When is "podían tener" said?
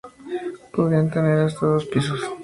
0.73-1.37